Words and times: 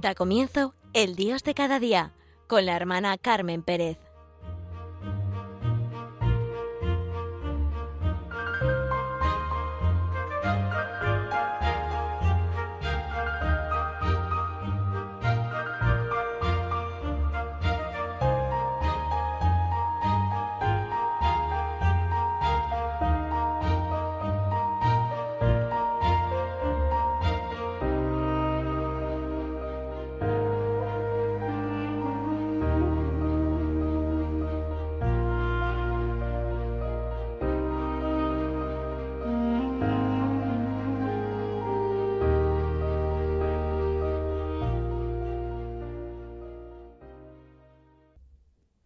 Da 0.00 0.14
comienzo 0.14 0.76
El 0.92 1.16
Dios 1.16 1.42
de 1.42 1.54
cada 1.54 1.80
día 1.80 2.12
con 2.46 2.66
la 2.66 2.76
hermana 2.76 3.18
Carmen 3.18 3.64
Pérez. 3.64 3.98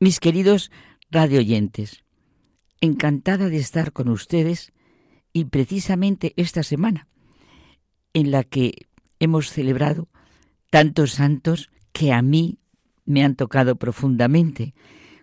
Mis 0.03 0.19
queridos 0.19 0.73
radioyentes, 1.13 2.03
encantada 2.81 3.49
de 3.49 3.59
estar 3.59 3.93
con 3.93 4.09
ustedes 4.09 4.73
y 5.33 5.45
precisamente 5.45 6.33
esta 6.35 6.65
semana 6.65 7.07
en 8.13 8.33
la 8.33 8.43
que 8.43 8.89
hemos 9.21 9.53
celebrado 9.53 10.09
tantos 10.71 11.13
santos 11.13 11.71
que 11.93 12.13
a 12.13 12.21
mí 12.21 12.59
me 13.05 13.23
han 13.23 13.37
tocado 13.37 13.77
profundamente, 13.77 14.75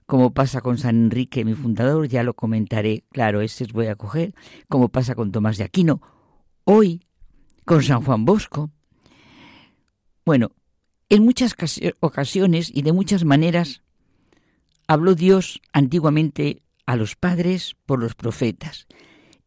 como 0.05 0.33
pasa 0.33 0.61
con 0.61 0.77
San 0.77 0.95
Enrique, 0.95 1.43
mi 1.43 1.55
fundador, 1.55 2.07
ya 2.07 2.23
lo 2.23 2.33
comentaré, 2.33 3.03
claro, 3.11 3.41
ese 3.41 3.65
voy 3.73 3.87
a 3.87 3.97
coger, 3.97 4.33
como 4.69 4.87
pasa 4.87 5.13
con 5.13 5.33
Tomás 5.33 5.57
de 5.57 5.65
Aquino, 5.65 6.01
hoy 6.63 7.05
con 7.65 7.83
San 7.83 8.01
Juan 8.01 8.23
Bosco. 8.23 8.71
Bueno, 10.23 10.53
en 11.09 11.25
muchas 11.25 11.53
ocasiones 11.99 12.71
y 12.73 12.83
de 12.83 12.93
muchas 12.93 13.25
maneras 13.25 13.83
habló 14.89 15.13
Dios 15.13 15.61
antiguamente 15.71 16.63
a 16.87 16.95
los 16.95 17.15
padres 17.15 17.75
por 17.85 17.99
los 17.99 18.15
profetas. 18.15 18.87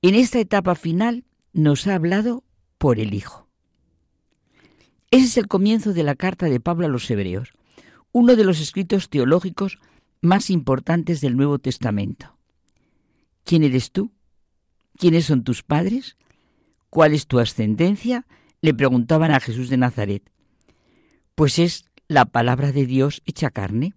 En 0.01 0.15
esta 0.15 0.39
etapa 0.39 0.77
final 0.77 1.25
nos 1.53 1.89
ha 1.89 1.97
hablado 1.97 2.45
por 2.79 3.01
el 3.01 3.13
Hijo. 3.13 3.49
Ese 5.11 5.25
es 5.25 5.37
el 5.39 5.49
comienzo 5.49 5.93
de 5.95 6.05
la 6.05 6.15
carta 6.15 6.47
de 6.47 6.61
Pablo 6.61 6.87
a 6.87 6.89
los 6.89 7.11
Hebreos, 7.11 7.55
uno 8.13 8.37
de 8.37 8.45
los 8.45 8.61
escritos 8.61 9.11
teológicos 9.11 9.81
más 10.21 10.49
importantes 10.49 11.21
del 11.21 11.37
Nuevo 11.37 11.59
Testamento. 11.59 12.39
¿Quién 13.43 13.65
eres 13.65 13.91
tú? 13.91 14.13
¿Quiénes 14.97 15.25
son 15.25 15.43
tus 15.43 15.65
padres? 15.65 16.17
¿Cuál 16.89 17.15
es 17.15 17.27
tu 17.27 17.41
ascendencia? 17.41 18.27
le 18.61 18.75
preguntaban 18.75 19.33
a 19.33 19.41
Jesús 19.41 19.71
de 19.71 19.77
Nazaret. 19.77 20.23
Pues 21.35 21.59
es 21.59 21.87
la 22.07 22.27
palabra 22.27 22.71
de 22.71 22.87
Dios 22.87 23.23
hecha 23.27 23.51
carne. 23.51 23.95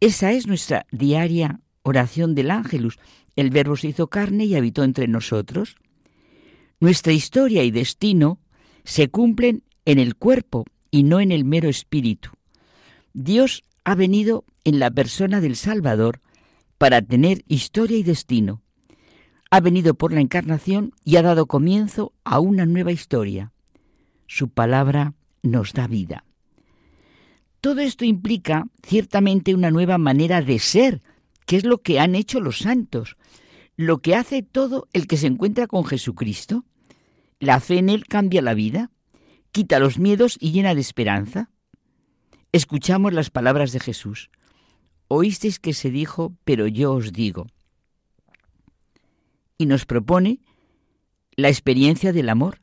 Esa 0.00 0.32
es 0.32 0.46
nuestra 0.46 0.86
diaria 0.90 1.60
oración 1.82 2.34
del 2.34 2.50
ángelus. 2.50 2.98
El 3.34 3.50
verbo 3.50 3.76
se 3.76 3.88
hizo 3.88 4.08
carne 4.08 4.44
y 4.44 4.54
habitó 4.54 4.84
entre 4.84 5.08
nosotros. 5.08 5.76
Nuestra 6.80 7.12
historia 7.12 7.64
y 7.64 7.70
destino 7.70 8.40
se 8.84 9.08
cumplen 9.08 9.62
en 9.84 9.98
el 9.98 10.16
cuerpo 10.16 10.64
y 10.90 11.04
no 11.04 11.20
en 11.20 11.32
el 11.32 11.44
mero 11.44 11.68
espíritu. 11.68 12.30
Dios 13.14 13.62
ha 13.84 13.94
venido 13.94 14.44
en 14.64 14.78
la 14.78 14.90
persona 14.90 15.40
del 15.40 15.56
Salvador 15.56 16.20
para 16.76 17.00
tener 17.00 17.42
historia 17.48 17.96
y 17.96 18.02
destino. 18.02 18.62
Ha 19.50 19.60
venido 19.60 19.94
por 19.94 20.12
la 20.12 20.20
encarnación 20.20 20.92
y 21.04 21.16
ha 21.16 21.22
dado 21.22 21.46
comienzo 21.46 22.12
a 22.24 22.40
una 22.40 22.66
nueva 22.66 22.92
historia. 22.92 23.52
Su 24.26 24.50
palabra 24.50 25.14
nos 25.42 25.72
da 25.72 25.86
vida. 25.86 26.25
Todo 27.66 27.80
esto 27.80 28.04
implica 28.04 28.68
ciertamente 28.86 29.52
una 29.52 29.72
nueva 29.72 29.98
manera 29.98 30.40
de 30.40 30.60
ser, 30.60 31.02
que 31.46 31.56
es 31.56 31.64
lo 31.64 31.78
que 31.78 31.98
han 31.98 32.14
hecho 32.14 32.38
los 32.38 32.58
santos, 32.58 33.16
lo 33.74 33.98
que 33.98 34.14
hace 34.14 34.44
todo 34.44 34.86
el 34.92 35.08
que 35.08 35.16
se 35.16 35.26
encuentra 35.26 35.66
con 35.66 35.84
Jesucristo. 35.84 36.64
La 37.40 37.58
fe 37.58 37.78
en 37.78 37.88
Él 37.88 38.06
cambia 38.06 38.40
la 38.40 38.54
vida, 38.54 38.92
quita 39.50 39.80
los 39.80 39.98
miedos 39.98 40.38
y 40.38 40.52
llena 40.52 40.76
de 40.76 40.80
esperanza. 40.80 41.50
Escuchamos 42.52 43.12
las 43.12 43.30
palabras 43.30 43.72
de 43.72 43.80
Jesús. 43.80 44.30
Oísteis 45.08 45.58
que 45.58 45.74
se 45.74 45.90
dijo, 45.90 46.36
pero 46.44 46.68
yo 46.68 46.92
os 46.92 47.12
digo. 47.12 47.48
Y 49.58 49.66
nos 49.66 49.86
propone 49.86 50.38
la 51.34 51.48
experiencia 51.48 52.12
del 52.12 52.28
amor, 52.28 52.60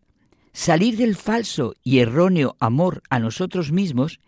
salir 0.53 0.95
del 0.95 1.17
falso 1.17 1.73
y 1.83 1.99
erróneo 1.99 2.55
amor 2.61 3.03
a 3.09 3.19
nosotros 3.19 3.73
mismos 3.73 4.21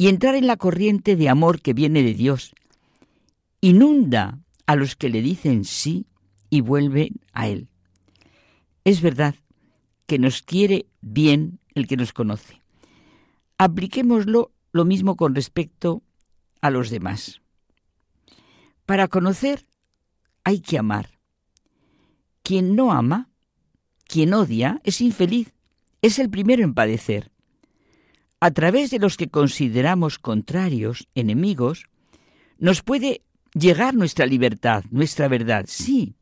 y 0.00 0.08
entrar 0.08 0.34
en 0.34 0.46
la 0.46 0.56
corriente 0.56 1.14
de 1.14 1.28
amor 1.28 1.60
que 1.60 1.74
viene 1.74 2.02
de 2.02 2.14
Dios. 2.14 2.54
Inunda 3.60 4.38
a 4.64 4.74
los 4.74 4.96
que 4.96 5.10
le 5.10 5.20
dicen 5.20 5.66
sí 5.66 6.06
y 6.48 6.62
vuelven 6.62 7.20
a 7.34 7.48
Él. 7.48 7.68
Es 8.84 9.02
verdad 9.02 9.34
que 10.06 10.18
nos 10.18 10.40
quiere 10.40 10.86
bien 11.02 11.58
el 11.74 11.86
que 11.86 11.98
nos 11.98 12.14
conoce. 12.14 12.62
Apliquémoslo 13.58 14.52
lo 14.72 14.86
mismo 14.86 15.16
con 15.16 15.34
respecto 15.34 16.02
a 16.62 16.70
los 16.70 16.88
demás. 16.88 17.42
Para 18.86 19.06
conocer 19.06 19.66
hay 20.44 20.60
que 20.60 20.78
amar. 20.78 21.18
Quien 22.42 22.74
no 22.74 22.90
ama, 22.90 23.28
quien 24.06 24.32
odia, 24.32 24.80
es 24.82 25.02
infeliz, 25.02 25.52
es 26.00 26.18
el 26.18 26.30
primero 26.30 26.64
en 26.64 26.72
padecer 26.72 27.30
a 28.40 28.50
través 28.50 28.90
de 28.90 28.98
los 28.98 29.16
que 29.16 29.28
consideramos 29.28 30.18
contrarios, 30.18 31.08
enemigos, 31.14 31.86
nos 32.58 32.82
puede 32.82 33.22
llegar 33.52 33.94
nuestra 33.94 34.26
libertad, 34.26 34.84
nuestra 34.90 35.28
verdad. 35.28 35.66
Sí, 35.68 36.14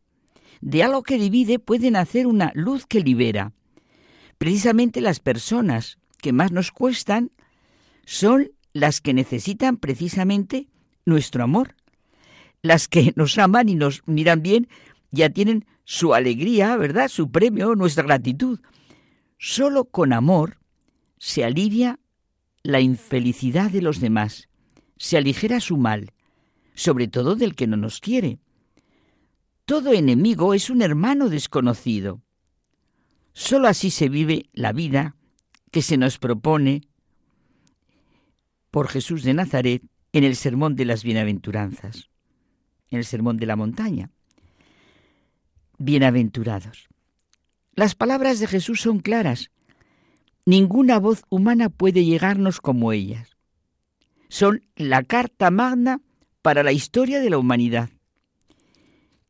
de 0.61 0.83
algo 0.83 1.05
que 1.05 1.19
divide 1.19 1.61
pueden 1.61 1.95
hacer 1.95 2.27
una 2.27 2.51
luz 2.55 2.87
que 2.87 3.01
libera. 3.01 3.53
Precisamente 4.37 5.01
las 5.01 5.21
personas 5.21 5.99
que 6.21 6.33
más 6.33 6.51
nos 6.51 6.73
cuestan 6.73 7.31
son 8.05 8.51
las 8.73 9.01
que 9.01 9.15
necesitan 9.15 9.77
precisamente 9.77 10.69
nuestro 11.05 11.45
amor. 11.45 11.77
Las 12.63 12.89
que 12.89 13.13
nos 13.17 13.39
aman 13.39 13.69
y 13.69 13.77
nos 13.77 14.03
miran 14.07 14.43
bien 14.43 14.69
ya 15.11 15.31
tienen 15.31 15.67
su 15.85 16.15
alegría, 16.15 16.77
¿verdad? 16.77 17.09
Su 17.09 17.31
premio, 17.31 17.75
nuestra 17.77 18.05
gratitud. 18.05 18.61
Solo 19.39 19.85
con 19.85 20.13
amor 20.13 20.59
se 21.19 21.45
alivia 21.45 21.99
la 22.69 22.83
infelicidad 22.83 23.71
de 23.71 23.81
los 23.81 23.99
demás, 23.99 24.51
se 24.99 25.17
aligera 25.17 25.59
su 25.59 25.79
mal, 25.79 26.13
sobre 26.75 27.09
todo 27.09 27.35
del 27.35 27.55
que 27.55 27.67
no 27.67 27.79
nos 27.79 27.99
quiere. 27.99 28.41
Todo 29.65 29.95
enemigo 29.95 30.53
es 30.53 30.69
un 30.69 30.83
hermano 30.83 31.31
desconocido. 31.31 32.21
Solo 33.33 33.69
así 33.69 33.91
se 33.91 34.11
vive 34.11 34.51
la 34.53 34.75
vida 34.75 35.17
que 35.71 35.81
se 35.81 35.97
nos 35.97 36.19
propone 36.19 36.83
por 38.71 38.89
Jesús 38.89 39.23
de 39.23 39.33
Nazaret 39.33 39.83
en 40.13 40.25
el 40.25 40.37
Sermón 40.37 40.77
de 40.77 40.85
las 40.85 41.05
Bienaventuranzas, 41.05 42.11
en 42.91 42.99
el 42.99 43.07
Sermón 43.07 43.39
de 43.39 43.47
la 43.47 43.57
Montaña. 43.57 44.11
Bienaventurados. 45.79 46.89
Las 47.73 47.95
palabras 47.95 48.41
de 48.41 48.47
Jesús 48.47 48.83
son 48.83 49.01
claras. 49.01 49.51
Ninguna 50.49 50.99
voz 50.99 51.25
humana 51.29 51.69
puede 51.69 52.07
llegarnos 52.07 52.63
como 52.63 52.93
ellas. 52.93 53.37
Son 54.31 54.65
la 54.77 55.03
carta 55.03 55.51
magna 55.51 56.01
para 56.41 56.63
la 56.63 56.73
historia 56.73 57.21
de 57.21 57.29
la 57.29 57.37
humanidad. 57.37 57.91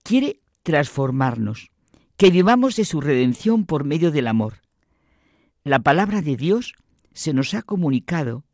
Quiere 0.05 0.39
transformarnos, 0.63 1.73
que 2.17 2.31
vivamos 2.31 2.77
de 2.77 2.85
su 2.85 3.01
redención 3.01 3.67
por 3.67 3.83
medio 3.83 4.13
del 4.13 4.29
amor. 4.29 4.63
La 5.65 5.81
palabra 5.81 6.23
de 6.23 6.37
Dios 6.37 6.75
se 7.15 7.33
nos 7.33 7.53
ha 7.53 7.63
comunicado 7.63 8.45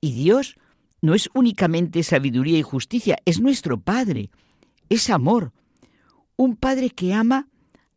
y 0.00 0.12
Dios 0.12 0.54
no 1.02 1.16
es 1.16 1.28
únicamente 1.34 2.04
sabiduría 2.04 2.58
y 2.58 2.62
justicia, 2.62 3.18
es 3.24 3.40
nuestro 3.40 3.80
Padre, 3.80 4.30
es 4.88 5.10
amor, 5.10 5.52
un 6.36 6.54
Padre 6.54 6.90
que 6.90 7.12
ama 7.12 7.48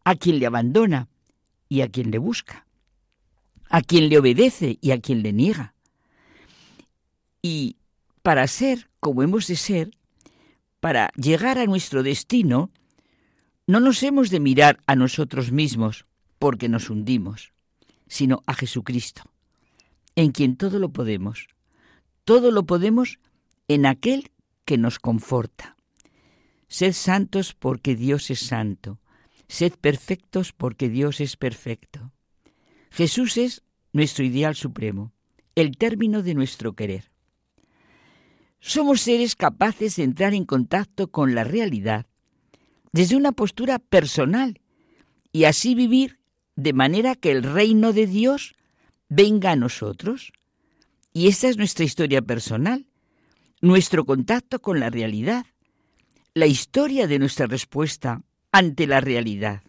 a 0.03 0.15
quien 0.15 0.39
le 0.39 0.47
abandona 0.47 1.07
y 1.69 1.81
a 1.81 1.87
quien 1.87 2.09
le 2.09 2.17
busca 2.17 2.65
a 3.71 3.81
quien 3.81 4.09
le 4.09 4.19
obedece 4.19 4.77
y 4.81 4.91
a 4.91 4.99
quien 4.99 5.23
le 5.23 5.31
niega. 5.33 5.73
Y 7.41 7.77
para 8.21 8.45
ser 8.47 8.89
como 8.99 9.23
hemos 9.23 9.47
de 9.47 9.55
ser, 9.55 9.97
para 10.79 11.09
llegar 11.15 11.57
a 11.57 11.65
nuestro 11.65 12.03
destino, 12.03 12.69
no 13.65 13.79
nos 13.79 14.03
hemos 14.03 14.29
de 14.29 14.39
mirar 14.39 14.79
a 14.85 14.95
nosotros 14.95 15.51
mismos 15.51 16.05
porque 16.37 16.69
nos 16.69 16.89
hundimos, 16.89 17.53
sino 18.07 18.43
a 18.45 18.53
Jesucristo. 18.53 19.23
en 20.15 20.33
quien 20.33 20.57
todo 20.57 20.77
lo 20.77 20.89
podemos. 20.89 21.47
Todo 22.25 22.51
lo 22.51 22.65
podemos 22.65 23.19
en 23.69 23.85
aquel 23.85 24.31
que 24.65 24.77
nos 24.77 24.99
conforta. 24.99 25.77
Sed 26.67 26.91
santos 26.91 27.53
porque 27.53 27.95
Dios 27.95 28.29
es 28.29 28.39
santo. 28.39 28.99
Sed 29.47 29.73
perfectos 29.79 30.51
porque 30.51 30.89
Dios 30.89 31.21
es 31.21 31.37
perfecto. 31.37 32.11
Jesús 32.91 33.37
es 33.37 33.63
nuestro 33.93 34.25
ideal 34.25 34.55
supremo, 34.55 35.13
el 35.55 35.77
término 35.77 36.23
de 36.23 36.33
nuestro 36.33 36.73
querer. 36.73 37.09
Somos 38.59 39.01
seres 39.01 39.35
capaces 39.35 39.95
de 39.95 40.03
entrar 40.03 40.33
en 40.33 40.45
contacto 40.45 41.09
con 41.09 41.33
la 41.33 41.43
realidad 41.43 42.05
desde 42.91 43.15
una 43.15 43.31
postura 43.31 43.79
personal 43.79 44.59
y 45.31 45.45
así 45.45 45.73
vivir 45.73 46.19
de 46.55 46.73
manera 46.73 47.15
que 47.15 47.31
el 47.31 47.43
reino 47.43 47.93
de 47.93 48.05
Dios 48.05 48.55
venga 49.07 49.51
a 49.51 49.55
nosotros. 49.55 50.33
Y 51.13 51.27
esta 51.27 51.47
es 51.47 51.57
nuestra 51.57 51.85
historia 51.85 52.21
personal, 52.21 52.85
nuestro 53.61 54.05
contacto 54.05 54.61
con 54.61 54.79
la 54.79 54.89
realidad, 54.89 55.45
la 56.33 56.45
historia 56.45 57.07
de 57.07 57.19
nuestra 57.19 57.47
respuesta 57.47 58.21
ante 58.51 58.85
la 58.85 58.99
realidad. 58.99 59.63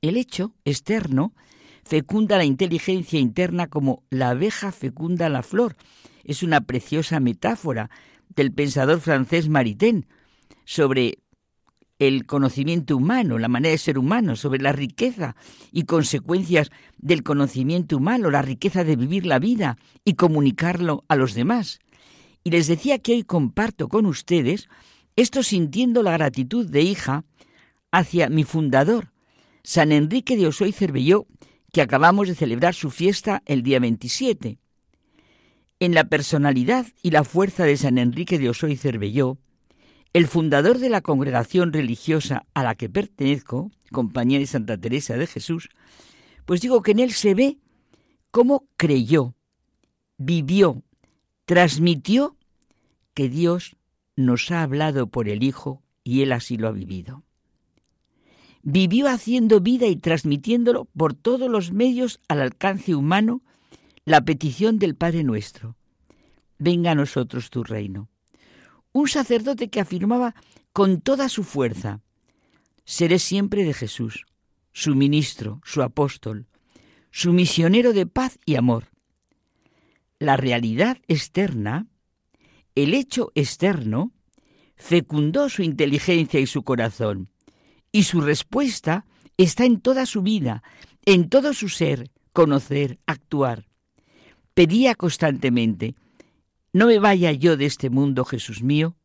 El 0.00 0.16
hecho 0.16 0.54
externo 0.64 1.34
fecunda 1.88 2.36
la 2.36 2.44
inteligencia 2.44 3.18
interna 3.18 3.66
como 3.66 4.04
la 4.10 4.30
abeja 4.30 4.72
fecunda 4.72 5.30
la 5.30 5.42
flor. 5.42 5.74
Es 6.22 6.42
una 6.42 6.60
preciosa 6.60 7.18
metáfora 7.18 7.90
del 8.28 8.52
pensador 8.52 9.00
francés 9.00 9.48
Maritain 9.48 10.06
sobre 10.66 11.20
el 11.98 12.26
conocimiento 12.26 12.94
humano, 12.94 13.38
la 13.38 13.48
manera 13.48 13.72
de 13.72 13.78
ser 13.78 13.98
humano, 13.98 14.36
sobre 14.36 14.60
la 14.60 14.72
riqueza 14.72 15.34
y 15.72 15.84
consecuencias 15.84 16.70
del 16.98 17.22
conocimiento 17.22 17.96
humano, 17.96 18.30
la 18.30 18.42
riqueza 18.42 18.84
de 18.84 18.94
vivir 18.94 19.24
la 19.24 19.38
vida 19.38 19.78
y 20.04 20.14
comunicarlo 20.14 21.04
a 21.08 21.16
los 21.16 21.32
demás. 21.32 21.80
Y 22.44 22.50
les 22.50 22.66
decía 22.66 22.98
que 22.98 23.14
hoy 23.14 23.22
comparto 23.24 23.88
con 23.88 24.04
ustedes 24.04 24.68
esto 25.16 25.42
sintiendo 25.42 26.02
la 26.02 26.12
gratitud 26.12 26.68
de 26.68 26.82
hija 26.82 27.24
hacia 27.90 28.28
mi 28.28 28.44
fundador, 28.44 29.10
San 29.64 29.90
Enrique 29.90 30.36
de 30.36 30.46
Osoy 30.46 30.72
Cervelló, 30.72 31.26
que 31.72 31.82
acabamos 31.82 32.28
de 32.28 32.34
celebrar 32.34 32.74
su 32.74 32.90
fiesta 32.90 33.42
el 33.46 33.62
día 33.62 33.78
27. 33.80 34.58
En 35.80 35.94
la 35.94 36.04
personalidad 36.04 36.86
y 37.02 37.10
la 37.10 37.24
fuerza 37.24 37.64
de 37.64 37.76
San 37.76 37.98
Enrique 37.98 38.38
de 38.38 38.48
Osoy 38.48 38.76
Cervelló, 38.76 39.38
el 40.12 40.26
fundador 40.26 40.78
de 40.78 40.88
la 40.88 41.02
congregación 41.02 41.72
religiosa 41.72 42.46
a 42.54 42.62
la 42.62 42.74
que 42.74 42.88
pertenezco, 42.88 43.70
Compañía 43.92 44.38
de 44.38 44.46
Santa 44.46 44.78
Teresa 44.78 45.16
de 45.16 45.26
Jesús, 45.26 45.68
pues 46.44 46.60
digo 46.60 46.82
que 46.82 46.92
en 46.92 46.98
él 46.98 47.12
se 47.12 47.34
ve 47.34 47.58
cómo 48.30 48.66
creyó, 48.76 49.34
vivió, 50.16 50.82
transmitió 51.44 52.36
que 53.14 53.28
Dios 53.28 53.76
nos 54.16 54.50
ha 54.50 54.62
hablado 54.62 55.08
por 55.08 55.28
el 55.28 55.42
Hijo 55.42 55.82
y 56.02 56.22
él 56.22 56.32
así 56.32 56.56
lo 56.56 56.68
ha 56.68 56.72
vivido. 56.72 57.22
Vivió 58.70 59.08
haciendo 59.08 59.60
vida 59.60 59.86
y 59.86 59.96
transmitiéndolo 59.96 60.84
por 60.96 61.14
todos 61.14 61.50
los 61.50 61.72
medios 61.72 62.20
al 62.28 62.42
alcance 62.42 62.94
humano 62.94 63.42
la 64.04 64.20
petición 64.20 64.78
del 64.78 64.94
Padre 64.94 65.24
nuestro. 65.24 65.76
Venga 66.58 66.90
a 66.90 66.94
nosotros 66.94 67.48
tu 67.50 67.64
reino 67.64 68.08
un 68.92 69.08
sacerdote 69.08 69.68
que 69.68 69.80
afirmaba 69.80 70.34
con 70.72 71.00
toda 71.00 71.28
su 71.28 71.44
fuerza, 71.44 72.00
seré 72.84 73.18
siempre 73.18 73.64
de 73.64 73.74
Jesús, 73.74 74.26
su 74.72 74.94
ministro, 74.94 75.60
su 75.64 75.82
apóstol, 75.82 76.46
su 77.10 77.32
misionero 77.32 77.92
de 77.92 78.06
paz 78.06 78.38
y 78.44 78.56
amor. 78.56 78.90
La 80.18 80.36
realidad 80.36 80.98
externa, 81.06 81.86
el 82.74 82.94
hecho 82.94 83.30
externo, 83.34 84.12
fecundó 84.76 85.48
su 85.48 85.62
inteligencia 85.62 86.40
y 86.40 86.46
su 86.46 86.62
corazón, 86.62 87.28
y 87.92 88.04
su 88.04 88.20
respuesta 88.20 89.06
está 89.36 89.64
en 89.64 89.80
toda 89.80 90.06
su 90.06 90.22
vida, 90.22 90.62
en 91.04 91.28
todo 91.28 91.54
su 91.54 91.68
ser, 91.68 92.10
conocer, 92.32 92.98
actuar. 93.06 93.66
Pedía 94.54 94.94
constantemente, 94.94 95.94
no 96.72 96.86
me 96.86 96.98
vaya 96.98 97.32
yo 97.32 97.56
de 97.56 97.66
este 97.66 97.90
mundo, 97.90 98.24
Jesús 98.24 98.62
mío, 98.62 98.96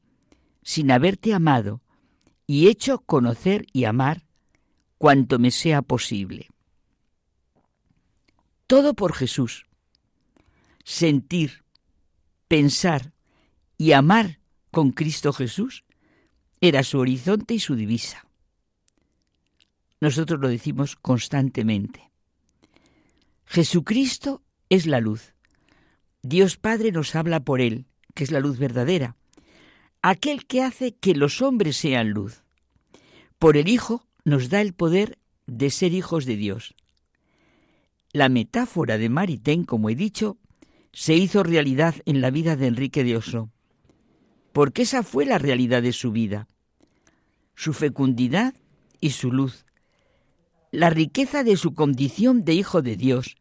sin 0.63 0.91
haberte 0.91 1.33
amado 1.33 1.81
y 2.47 2.67
hecho 2.67 2.99
conocer 2.99 3.65
y 3.71 3.85
amar 3.85 4.25
cuanto 4.97 5.39
me 5.39 5.51
sea 5.51 5.81
posible. 5.81 6.49
Todo 8.67 8.93
por 8.93 9.13
Jesús. 9.13 9.65
Sentir, 10.83 11.63
pensar 12.47 13.13
y 13.77 13.91
amar 13.93 14.39
con 14.71 14.91
Cristo 14.91 15.31
Jesús 15.33 15.85
era 16.59 16.83
su 16.83 16.99
horizonte 16.99 17.53
y 17.53 17.59
su 17.59 17.75
divisa. 17.75 18.25
Nosotros 20.03 20.41
lo 20.41 20.49
decimos 20.49 20.97
constantemente. 20.97 22.11
Jesucristo 23.45 24.43
es 24.67 24.85
la 24.85 24.99
luz. 24.99 25.33
Dios 26.21 26.57
Padre 26.57 26.91
nos 26.91 27.15
habla 27.15 27.39
por 27.39 27.61
Él, 27.61 27.85
que 28.13 28.25
es 28.25 28.31
la 28.31 28.41
luz 28.41 28.57
verdadera, 28.59 29.15
aquel 30.01 30.45
que 30.45 30.61
hace 30.61 30.93
que 30.93 31.15
los 31.15 31.41
hombres 31.41 31.77
sean 31.77 32.09
luz. 32.09 32.43
Por 33.39 33.55
el 33.55 33.69
Hijo 33.69 34.05
nos 34.25 34.49
da 34.49 34.59
el 34.59 34.73
poder 34.73 35.19
de 35.47 35.69
ser 35.69 35.93
hijos 35.93 36.25
de 36.25 36.35
Dios. 36.35 36.75
La 38.11 38.27
metáfora 38.27 38.97
de 38.97 39.07
Maritain, 39.07 39.63
como 39.63 39.89
he 39.89 39.95
dicho, 39.95 40.37
se 40.91 41.13
hizo 41.13 41.43
realidad 41.43 41.95
en 42.05 42.19
la 42.19 42.29
vida 42.29 42.57
de 42.57 42.67
Enrique 42.67 43.05
de 43.05 43.15
Oso, 43.15 43.51
porque 44.51 44.81
esa 44.81 45.01
fue 45.01 45.25
la 45.25 45.37
realidad 45.37 45.81
de 45.81 45.93
su 45.93 46.11
vida, 46.11 46.49
su 47.55 47.71
fecundidad 47.71 48.53
y 48.99 49.11
su 49.11 49.31
luz, 49.31 49.65
la 50.73 50.89
riqueza 50.89 51.43
de 51.43 51.55
su 51.55 51.75
condición 51.75 52.43
de 52.45 52.55
hijo 52.55 52.81
de 52.81 52.95
Dios, 52.95 53.37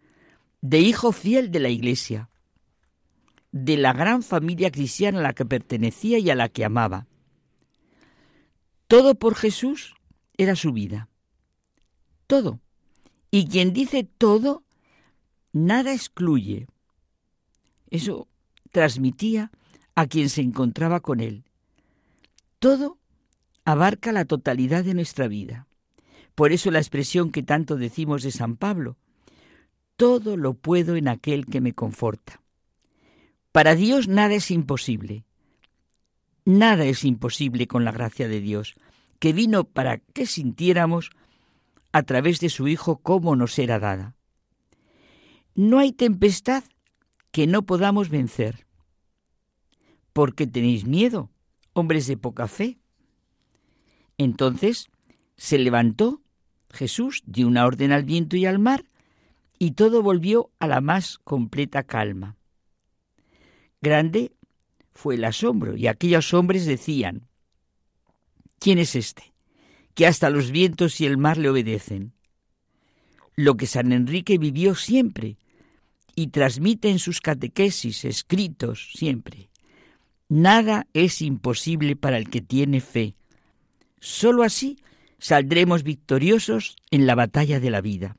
de 0.61 0.81
hijo 0.81 1.12
fiel 1.12 1.51
de 1.51 1.61
la 1.61 1.71
Iglesia, 1.71 2.29
de 3.53 3.79
la 3.79 3.95
gran 3.95 4.23
familia 4.23 4.71
cristiana 4.71 5.19
a 5.19 5.23
la 5.23 5.33
que 5.33 5.47
pertenecía 5.47 6.19
y 6.19 6.29
a 6.29 6.35
la 6.35 6.51
que 6.51 6.62
amaba. 6.62 7.07
Todo 8.87 9.15
por 9.15 9.35
Jesús 9.35 9.95
era 10.37 10.57
su 10.57 10.75
vida. 10.75 11.09
Todo. 12.27 12.61
Y 13.31 13.47
quien 13.47 13.73
dice 13.73 14.05
todo, 14.05 14.62
nada 15.55 15.95
excluye. 15.95 16.67
Eso 17.89 18.29
transmitía 18.73 19.51
a 19.95 20.07
quien 20.07 20.29
se 20.29 20.43
encontraba 20.43 21.01
con 21.01 21.21
él. 21.21 21.45
Todo 22.59 22.99
abarca 23.65 24.12
la 24.12 24.27
totalidad 24.27 24.85
de 24.85 24.93
nuestra 24.93 25.29
vida. 25.29 25.67
Por 26.35 26.53
eso 26.53 26.71
la 26.71 26.79
expresión 26.79 27.31
que 27.31 27.43
tanto 27.43 27.77
decimos 27.77 28.23
de 28.23 28.31
San 28.31 28.57
Pablo, 28.57 28.97
todo 29.97 30.37
lo 30.37 30.55
puedo 30.55 30.97
en 30.97 31.09
aquel 31.09 31.47
que 31.47 31.61
me 31.61 31.75
conforta. 31.75 32.41
Para 33.53 33.75
Dios 33.75 34.09
nada 34.09 34.35
es 34.35 34.51
imposible. 34.51 35.25
Nada 36.45 36.85
es 36.85 37.05
imposible 37.05 37.67
con 37.67 37.85
la 37.85 37.93
gracia 37.93 38.27
de 38.29 38.41
Dios, 38.41 38.75
que 39.19 39.33
vino 39.33 39.65
para 39.65 39.99
que 39.99 40.27
sintiéramos 40.27 41.11
a 41.93 42.03
través 42.03 42.41
de 42.41 42.49
su 42.49 42.67
Hijo 42.67 42.97
cómo 42.99 43.37
nos 43.37 43.59
era 43.59 43.79
dada. 43.79 44.17
No 45.55 45.79
hay 45.79 45.93
tempestad 45.93 46.65
que 47.31 47.47
no 47.47 47.62
podamos 47.62 48.09
vencer. 48.09 48.67
¿Por 50.12 50.35
qué 50.35 50.47
tenéis 50.47 50.87
miedo, 50.87 51.31
hombres 51.75 52.07
de 52.07 52.17
poca 52.17 52.49
fe? 52.49 52.79
Entonces 54.17 54.89
se 55.37 55.59
levantó 55.59 56.22
Jesús, 56.73 57.23
dio 57.26 57.47
una 57.47 57.67
orden 57.67 57.93
al 57.93 58.05
viento 58.05 58.37
y 58.37 58.47
al 58.47 58.59
mar, 58.59 58.85
y 59.59 59.73
todo 59.73 60.02
volvió 60.02 60.50
a 60.59 60.67
la 60.67 60.81
más 60.81 61.19
completa 61.19 61.85
calma. 61.85 62.37
Grande 63.81 64.33
fue 64.93 65.14
el 65.14 65.25
asombro, 65.25 65.76
y 65.76 65.87
aquellos 65.87 66.35
hombres 66.35 66.67
decían, 66.67 67.29
¿quién 68.59 68.79
es 68.79 68.97
este? 68.97 69.33
Que 69.95 70.07
hasta 70.07 70.31
los 70.31 70.50
vientos 70.50 71.00
y 71.00 71.07
el 71.07 71.19
mar 71.19 71.38
le 71.38 71.50
obedecen. 71.50 72.12
Lo 73.37 73.57
que 73.57 73.67
San 73.67 73.93
Enrique 73.93 74.38
vivió 74.38 74.75
siempre 74.75 75.37
y 76.14 76.29
transmite 76.29 76.91
en 76.91 76.99
sus 76.99 77.21
catequesis, 77.21 78.05
escritos 78.05 78.91
siempre. 78.95 79.50
Nada 80.29 80.87
es 80.93 81.23
imposible 81.23 81.97
para 81.97 82.17
el 82.17 82.31
que 82.31 82.41
tiene 82.41 82.81
fe. 82.81 83.14
Solo 84.00 84.43
así 84.43 84.79
saldremos 85.23 85.85
victoriosos 85.85 86.75
en 86.91 87.07
la 87.07 87.14
batalla 87.14 87.61
de 87.61 87.71
la 87.71 87.81
vida. 87.81 88.17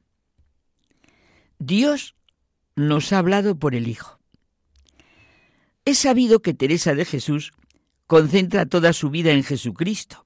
Dios 1.60 2.15
nos 2.77 3.12
ha 3.12 3.19
hablado 3.19 3.60
por 3.60 3.75
el 3.75 3.89
Hijo. 3.89 4.22
Es 5.83 6.00
sabido 6.00 6.41
que 6.41 6.53
Teresa 6.53 6.95
de 6.95 7.03
Jesús 7.03 7.51
concentra 8.07 8.65
toda 8.65 8.93
su 8.93 9.10
vida 9.10 9.31
en 9.31 9.43
Jesucristo. 9.43 10.25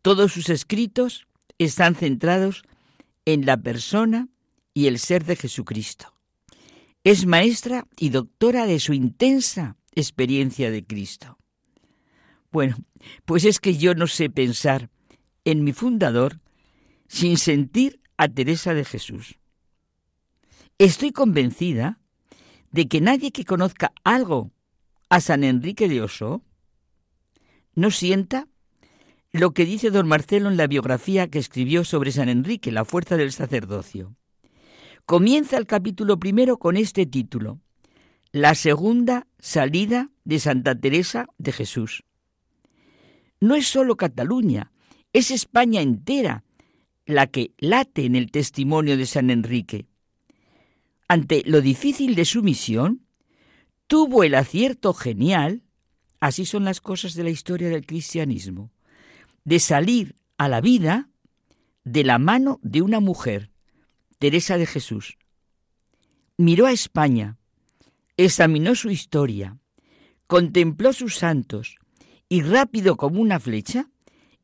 Todos 0.00 0.32
sus 0.32 0.48
escritos 0.48 1.26
están 1.58 1.94
centrados 1.94 2.62
en 3.26 3.44
la 3.44 3.58
persona 3.58 4.28
y 4.72 4.86
el 4.86 4.98
ser 4.98 5.24
de 5.26 5.36
Jesucristo. 5.36 6.14
es 7.04 7.26
maestra 7.26 7.86
y 7.98 8.08
doctora 8.08 8.64
de 8.64 8.80
su 8.80 8.94
intensa 8.94 9.76
experiencia 9.94 10.70
de 10.70 10.82
Cristo. 10.82 11.36
Bueno, 12.50 12.78
pues 13.26 13.44
es 13.44 13.60
que 13.60 13.76
yo 13.76 13.94
no 13.94 14.06
sé 14.06 14.30
pensar 14.30 14.88
en 15.44 15.64
mi 15.64 15.72
fundador 15.72 16.40
sin 17.08 17.36
sentir 17.36 18.00
a 18.16 18.28
Teresa 18.28 18.74
de 18.74 18.84
Jesús. 18.84 19.38
Estoy 20.78 21.12
convencida 21.12 22.00
de 22.72 22.88
que 22.88 23.00
nadie 23.00 23.30
que 23.30 23.44
conozca 23.44 23.92
algo 24.02 24.50
a 25.08 25.20
San 25.20 25.44
Enrique 25.44 25.88
de 25.88 26.02
Oso 26.02 26.42
no 27.74 27.90
sienta 27.90 28.48
lo 29.32 29.52
que 29.52 29.64
dice 29.64 29.90
don 29.90 30.08
Marcelo 30.08 30.48
en 30.48 30.56
la 30.56 30.66
biografía 30.66 31.28
que 31.28 31.38
escribió 31.38 31.84
sobre 31.84 32.12
San 32.12 32.28
Enrique, 32.28 32.72
la 32.72 32.84
fuerza 32.84 33.16
del 33.16 33.32
sacerdocio. 33.32 34.16
Comienza 35.06 35.56
el 35.56 35.66
capítulo 35.66 36.18
primero 36.18 36.56
con 36.56 36.76
este 36.76 37.04
título, 37.04 37.60
La 38.32 38.54
segunda 38.54 39.26
salida 39.38 40.10
de 40.24 40.38
Santa 40.38 40.74
Teresa 40.74 41.26
de 41.36 41.52
Jesús. 41.52 42.04
No 43.40 43.54
es 43.54 43.66
sólo 43.66 43.96
Cataluña, 43.96 44.72
es 45.14 45.30
España 45.30 45.80
entera 45.80 46.44
la 47.06 47.28
que 47.28 47.54
late 47.58 48.04
en 48.04 48.16
el 48.16 48.30
testimonio 48.30 48.96
de 48.96 49.06
San 49.06 49.30
Enrique. 49.30 49.86
Ante 51.08 51.42
lo 51.46 51.60
difícil 51.60 52.16
de 52.16 52.24
su 52.24 52.42
misión, 52.42 53.06
tuvo 53.86 54.24
el 54.24 54.34
acierto 54.34 54.92
genial, 54.92 55.62
así 56.18 56.44
son 56.44 56.64
las 56.64 56.80
cosas 56.80 57.14
de 57.14 57.22
la 57.22 57.30
historia 57.30 57.68
del 57.68 57.86
cristianismo, 57.86 58.72
de 59.44 59.60
salir 59.60 60.16
a 60.36 60.48
la 60.48 60.60
vida 60.60 61.08
de 61.84 62.02
la 62.02 62.18
mano 62.18 62.58
de 62.62 62.82
una 62.82 62.98
mujer, 62.98 63.50
Teresa 64.18 64.58
de 64.58 64.66
Jesús. 64.66 65.16
Miró 66.36 66.66
a 66.66 66.72
España, 66.72 67.38
examinó 68.16 68.74
su 68.74 68.90
historia, 68.90 69.58
contempló 70.26 70.92
sus 70.92 71.16
santos 71.16 71.76
y 72.28 72.42
rápido 72.42 72.96
como 72.96 73.20
una 73.20 73.38
flecha, 73.38 73.90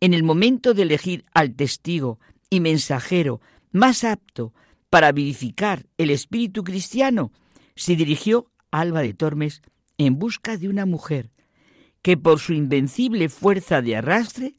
en 0.01 0.15
el 0.15 0.23
momento 0.23 0.75
de 0.75 0.83
elegir 0.83 1.25
al 1.35 1.55
testigo 1.55 2.19
y 2.49 2.61
mensajero 2.61 3.41
más 3.71 4.05
apto 4.05 4.53
para 4.89 5.13
vivificar 5.13 5.87
el 5.99 6.11
espíritu 6.11 6.65
cristiano, 6.65 7.33
se 7.77 7.97
dirigió 7.97 8.51
a 8.71 8.81
Alba 8.81 9.03
de 9.03 9.15
Tormes 9.15 9.63
en 9.99 10.19
busca 10.19 10.57
de 10.57 10.69
una 10.69 10.87
mujer 10.87 11.31
que 12.03 12.17
por 12.17 12.41
su 12.41 12.55
invencible 12.55 13.29
fuerza 13.29 13.83
de 13.83 13.97
arrastre 13.97 14.55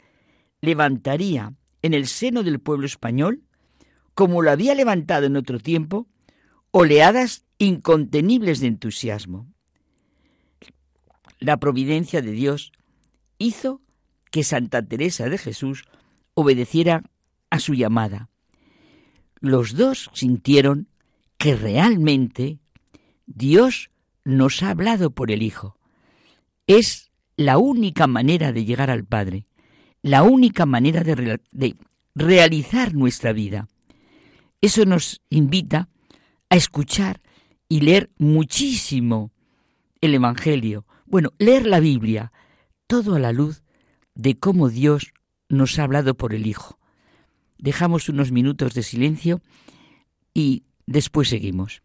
levantaría 0.62 1.54
en 1.82 1.94
el 1.94 2.08
seno 2.08 2.44
del 2.44 2.60
pueblo 2.60 2.86
español, 2.86 3.44
como 4.14 4.42
lo 4.42 4.52
había 4.52 4.76
levantado 4.76 5.26
en 5.26 5.36
otro 5.36 5.60
tiempo, 5.60 6.08
oleadas 6.70 7.46
incontenibles 7.58 8.60
de 8.60 8.68
entusiasmo. 8.68 9.52
La 11.40 11.58
providencia 11.58 12.22
de 12.22 12.32
Dios 12.32 12.72
hizo 13.40 13.81
que 14.32 14.44
Santa 14.44 14.82
Teresa 14.82 15.30
de 15.30 15.38
Jesús 15.38 15.84
obedeciera 16.34 17.04
a 17.50 17.60
su 17.60 17.74
llamada. 17.76 18.30
Los 19.40 19.76
dos 19.76 20.10
sintieron 20.14 20.88
que 21.38 21.56
realmente 21.56 22.60
Dios 23.26 23.92
nos 24.24 24.64
ha 24.64 24.72
hablado 24.72 25.12
por 25.12 25.32
el 25.32 25.42
Hijo. 25.42 25.78
Es 26.68 27.12
la 27.36 27.58
única 27.58 28.08
manera 28.08 28.52
de 28.52 28.66
llegar 28.66 28.90
al 28.90 29.06
Padre, 29.06 29.46
la 30.02 30.24
única 30.24 30.66
manera 30.66 31.04
de, 31.04 31.76
realizar 32.14 32.94
nuestra 32.94 33.34
vida. 33.34 33.68
Eso 34.62 34.86
nos 34.86 35.22
invita 35.30 35.90
a 36.50 36.56
escuchar 36.56 37.22
y 37.68 37.82
leer 37.82 38.10
muchísimo 38.18 39.32
el 40.02 40.14
Evangelio. 40.14 40.86
Bueno, 41.06 41.32
leer 41.40 41.66
la 41.66 41.80
Biblia, 41.80 42.32
todo 42.88 43.16
a 43.16 43.20
la 43.20 43.32
luz 43.32 43.61
de 44.16 44.38
cómo 44.38 44.70
Dios 44.70 45.14
nos 45.50 45.78
ha 45.80 45.84
hablado 45.84 46.16
por 46.16 46.34
el 46.34 46.48
Hijo. 46.48 46.80
Dejamos 47.58 48.10
unos 48.10 48.32
minutos 48.32 48.74
de 48.74 48.84
silencio 48.84 49.42
y 50.34 50.64
después 50.86 51.30
seguimos. 51.30 51.82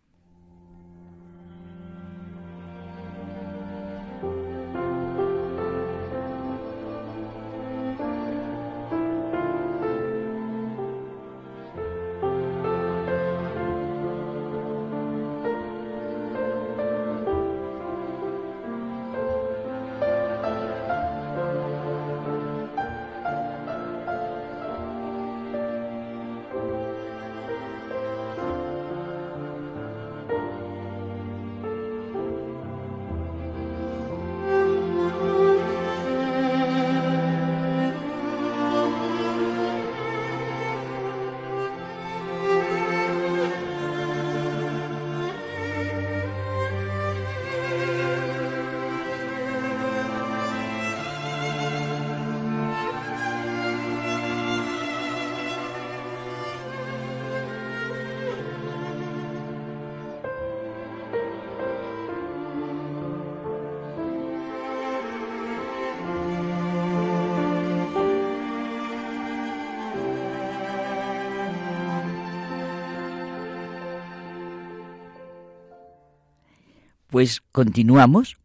Pues 77.17 77.41
continuamos. 77.51 78.37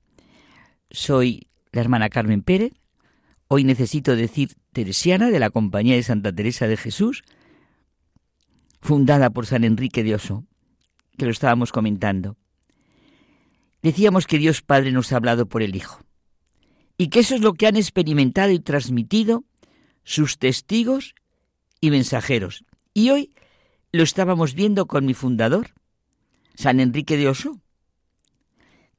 Soy 0.91 1.49
la 1.73 1.81
hermana 1.81 2.07
Carmen 2.07 2.41
Pérez. 2.41 2.71
Hoy 3.49 3.65
necesito 3.65 4.15
decir 4.15 4.55
teresiana 4.71 5.29
de 5.29 5.39
la 5.39 5.49
Compañía 5.49 5.95
de 5.95 6.03
Santa 6.03 6.31
Teresa 6.31 6.67
de 6.67 6.77
Jesús, 6.77 7.23
fundada 8.79 9.29
por 9.31 9.45
San 9.45 9.65
Enrique 9.65 10.05
de 10.05 10.15
Oso, 10.15 10.45
que 11.17 11.25
lo 11.25 11.31
estábamos 11.31 11.73
comentando. 11.73 12.37
Decíamos 13.81 14.25
que 14.25 14.37
Dios 14.37 14.61
Padre 14.61 14.93
nos 14.93 15.11
ha 15.11 15.17
hablado 15.17 15.47
por 15.47 15.63
el 15.63 15.75
Hijo 15.75 16.05
y 16.97 17.09
que 17.09 17.19
eso 17.19 17.35
es 17.35 17.41
lo 17.41 17.55
que 17.55 17.67
han 17.67 17.75
experimentado 17.75 18.51
y 18.51 18.59
transmitido 18.59 19.43
sus 20.05 20.37
testigos 20.37 21.13
y 21.81 21.91
mensajeros. 21.91 22.63
Y 22.93 23.09
hoy 23.09 23.35
lo 23.91 24.03
estábamos 24.03 24.53
viendo 24.53 24.85
con 24.85 25.05
mi 25.05 25.13
fundador, 25.13 25.71
San 26.55 26.79
Enrique 26.79 27.17
de 27.17 27.27
Oso, 27.27 27.60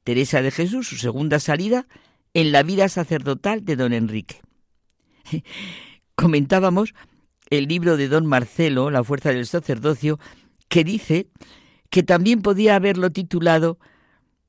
Teresa 0.03 0.41
de 0.41 0.51
Jesús, 0.51 0.87
su 0.87 0.97
segunda 0.97 1.39
salida 1.39 1.87
en 2.33 2.51
la 2.51 2.63
vida 2.63 2.89
sacerdotal 2.89 3.63
de 3.63 3.75
don 3.75 3.93
Enrique. 3.93 4.41
Comentábamos 6.15 6.93
el 7.49 7.67
libro 7.67 7.97
de 7.97 8.07
don 8.07 8.25
Marcelo, 8.25 8.89
La 8.89 9.03
fuerza 9.03 9.29
del 9.29 9.45
sacerdocio, 9.45 10.19
que 10.67 10.83
dice 10.83 11.27
que 11.89 12.03
también 12.03 12.41
podía 12.41 12.75
haberlo 12.75 13.11
titulado 13.11 13.77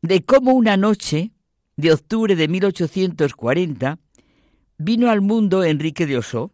de 0.02 0.24
cómo 0.24 0.52
una 0.52 0.76
noche 0.76 1.32
de 1.76 1.92
octubre 1.92 2.36
de 2.36 2.48
1840 2.48 3.98
vino 4.78 5.10
al 5.10 5.20
mundo 5.20 5.64
Enrique 5.64 6.06
de 6.06 6.18
Osó, 6.18 6.52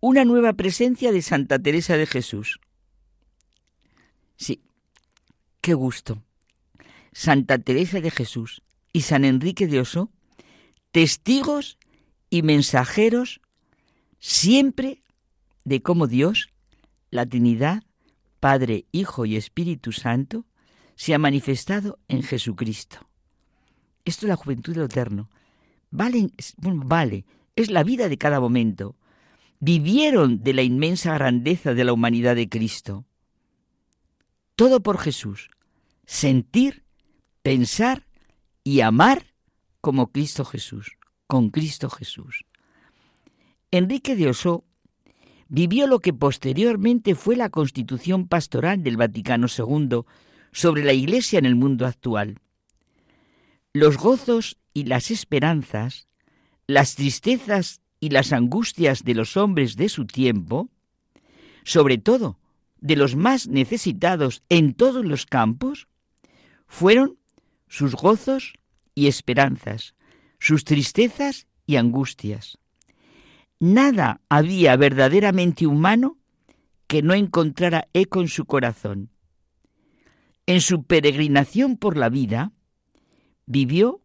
una 0.00 0.24
nueva 0.24 0.52
presencia 0.52 1.12
de 1.12 1.22
Santa 1.22 1.58
Teresa 1.58 1.96
de 1.96 2.06
Jesús. 2.06 2.60
Sí, 4.36 4.62
qué 5.60 5.74
gusto. 5.74 6.25
Santa 7.18 7.56
Teresa 7.58 8.02
de 8.02 8.10
Jesús 8.10 8.60
y 8.92 9.00
San 9.00 9.24
Enrique 9.24 9.66
de 9.66 9.80
Oso, 9.80 10.10
testigos 10.92 11.78
y 12.28 12.42
mensajeros 12.42 13.40
siempre 14.18 15.02
de 15.64 15.80
cómo 15.80 16.08
Dios, 16.08 16.50
la 17.10 17.24
Trinidad, 17.24 17.84
Padre, 18.38 18.84
Hijo 18.92 19.24
y 19.24 19.36
Espíritu 19.36 19.92
Santo, 19.92 20.44
se 20.94 21.14
ha 21.14 21.18
manifestado 21.18 21.98
en 22.08 22.22
Jesucristo. 22.22 23.08
Esto 24.04 24.26
es 24.26 24.28
la 24.28 24.36
juventud 24.36 24.76
de 24.76 24.84
eterno. 24.84 25.30
Vale, 25.90 26.28
vale, 26.58 27.24
es 27.56 27.70
la 27.70 27.82
vida 27.82 28.10
de 28.10 28.18
cada 28.18 28.40
momento. 28.40 28.94
Vivieron 29.58 30.42
de 30.42 30.52
la 30.52 30.62
inmensa 30.62 31.14
grandeza 31.14 31.72
de 31.72 31.84
la 31.84 31.94
humanidad 31.94 32.36
de 32.36 32.50
Cristo. 32.50 33.06
Todo 34.54 34.82
por 34.82 34.98
Jesús, 34.98 35.48
sentir, 36.04 36.85
pensar 37.46 38.08
y 38.64 38.80
amar 38.80 39.32
como 39.80 40.10
Cristo 40.10 40.44
Jesús, 40.44 40.96
con 41.28 41.50
Cristo 41.50 41.88
Jesús. 41.88 42.44
Enrique 43.70 44.16
de 44.16 44.30
Osó 44.30 44.64
vivió 45.46 45.86
lo 45.86 46.00
que 46.00 46.12
posteriormente 46.12 47.14
fue 47.14 47.36
la 47.36 47.50
constitución 47.50 48.26
pastoral 48.26 48.82
del 48.82 48.96
Vaticano 48.96 49.46
II 49.46 50.00
sobre 50.50 50.82
la 50.82 50.92
Iglesia 50.92 51.38
en 51.38 51.46
el 51.46 51.54
mundo 51.54 51.86
actual. 51.86 52.40
Los 53.72 53.96
gozos 53.96 54.58
y 54.74 54.86
las 54.86 55.12
esperanzas, 55.12 56.08
las 56.66 56.96
tristezas 56.96 57.80
y 58.00 58.10
las 58.10 58.32
angustias 58.32 59.04
de 59.04 59.14
los 59.14 59.36
hombres 59.36 59.76
de 59.76 59.88
su 59.88 60.04
tiempo, 60.04 60.68
sobre 61.62 61.98
todo 61.98 62.40
de 62.80 62.96
los 62.96 63.14
más 63.14 63.46
necesitados 63.46 64.42
en 64.48 64.74
todos 64.74 65.04
los 65.04 65.26
campos, 65.26 65.86
fueron 66.66 67.20
sus 67.68 67.94
gozos 67.94 68.54
y 68.94 69.06
esperanzas, 69.06 69.94
sus 70.38 70.64
tristezas 70.64 71.46
y 71.66 71.76
angustias. 71.76 72.58
Nada 73.58 74.20
había 74.28 74.76
verdaderamente 74.76 75.66
humano 75.66 76.18
que 76.86 77.02
no 77.02 77.14
encontrara 77.14 77.88
eco 77.92 78.20
en 78.20 78.28
su 78.28 78.44
corazón. 78.44 79.10
En 80.46 80.60
su 80.60 80.84
peregrinación 80.84 81.76
por 81.76 81.96
la 81.96 82.08
vida, 82.08 82.52
vivió, 83.46 84.02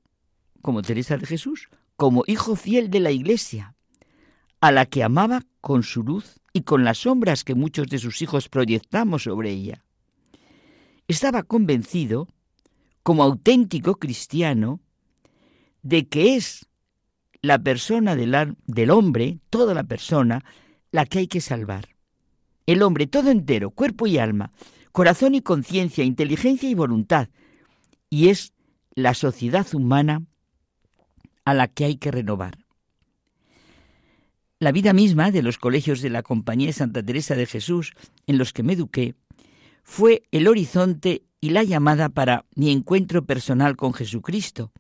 como 0.62 0.82
Teresa 0.82 1.18
de 1.18 1.27
Jesús, 1.27 1.70
como 1.96 2.24
hijo 2.25 2.56
fiel 2.56 2.89
de 2.89 3.00
la 3.00 3.12
Iglesia, 3.12 3.75
a 4.60 4.72
la 4.72 4.86
que 4.86 5.03
amaba 5.03 5.44
con 5.60 5.84
su 5.84 6.03
luz 6.03 6.39
y 6.53 6.62
con 6.62 6.84
las 6.84 7.00
sombras 7.00 7.44
que 7.44 7.56
muchos 7.56 7.88
de 7.88 8.00
sus 8.00 8.22
hijos 8.22 8.50
proyectamos 8.50 9.24
sobre 9.24 9.51
ella. 9.51 9.84
Estaba 11.08 11.44
convencido, 11.44 12.27
como 13.03 13.24
auténtico 13.24 13.96
cristiano, 13.96 14.79
de 15.81 16.08
que 16.08 16.36
es 16.36 16.67
la 17.41 17.60
persona 17.60 18.15
del, 18.15 18.91
hombre, 18.91 19.39
toda 19.50 19.74
la 19.74 19.84
persona, 19.84 20.43
la 20.91 21.05
que 21.05 21.20
hay 21.20 21.27
que 21.27 21.41
salvar. 21.41 21.89
El 22.67 22.84
hombre 22.84 23.08
todo 23.08 23.31
entero, 23.31 23.72
cuerpo 23.72 24.05
y 24.05 24.17
alma, 24.17 24.51
corazón 24.91 25.34
y 25.36 25.41
conciencia, 25.41 26.03
inteligencia 26.03 26.70
y 26.70 26.75
voluntad. 26.75 27.29
Y 28.10 28.29
es 28.29 28.53
la 28.93 29.13
sociedad 29.13 29.65
humana 29.74 30.24
a 31.46 31.53
la 31.53 31.67
que 31.67 31.86
hay 31.86 31.96
que 31.96 32.12
renovar. 32.12 32.60
La 34.60 34.72
vida 34.72 34.93
misma 34.93 35.31
de 35.31 35.41
los 35.41 35.58
colegios 35.58 36.01
de 36.01 36.12
la 36.12 36.22
Compañía 36.22 36.67
de 36.67 36.74
Santa 36.74 37.01
Teresa 37.01 37.34
de 37.36 37.48
Jesús, 37.48 37.93
en 38.27 38.38
los 38.38 38.53
que 38.53 38.62
me 38.62 38.74
eduqué, 38.74 39.15
fue 39.91 40.24
el 40.31 40.48
horizonte 40.48 41.24
y 41.41 41.50
la 41.50 41.63
llamada 41.63 42.07
para 42.07 42.45
mi 42.55 42.71
encuentro 42.71 43.25
personal 43.25 43.75
con 43.75 43.91
Jesucristo, 43.91 44.71